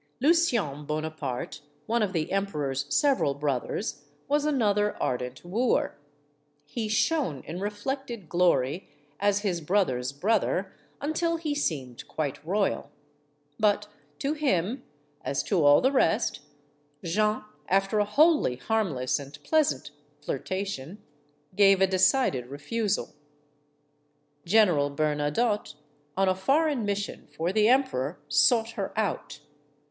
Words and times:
Lucien 0.19 0.83
Bonaparte, 0.83 1.61
one 1.85 2.01
of 2.01 2.11
the 2.11 2.31
emperor's 2.31 2.87
several 2.91 3.35
brothers, 3.35 4.05
was 4.27 4.45
another 4.45 4.97
ardent 4.99 5.45
wooer. 5.45 5.95
He 6.65 6.87
shone 6.89 7.41
in 7.45 7.59
reflected 7.59 8.27
glory, 8.27 8.89
as 9.19 9.41
his 9.41 9.61
brother's 9.61 10.11
brother, 10.11 10.73
until 11.01 11.37
he 11.37 11.53
seemed 11.53 12.07
quite 12.07 12.43
royal. 12.43 12.89
But 13.59 13.89
to 14.17 14.33
him, 14.33 14.81
as 15.23 15.43
to 15.43 15.63
all 15.63 15.81
the 15.81 15.91
rest, 15.91 16.39
Jeanne 17.03 17.43
after 17.67 17.99
a 17.99 18.03
wholly 18.05 18.55
harmless 18.55 19.19
and 19.19 19.37
pleasant 19.43 19.91
flirtation 20.19 20.99
gave 21.55 21.79
a 21.79 21.85
decided 21.85 22.47
refusal. 22.47 23.13
General 24.45 24.89
Bernadotte, 24.89 25.75
on 26.17 26.27
a 26.27 26.33
foreign 26.33 26.85
mission 26.85 27.27
for 27.37 27.51
thi. 27.51 27.65
242 27.65 27.67
STORIES 27.67 27.69
OF 27.69 27.85
THE 27.85 27.87
SUPER 27.93 28.01
WOMEN 28.01 28.07
emperor, 28.07 28.19
sought 28.29 28.69
her 28.71 28.99
out. 28.99 29.39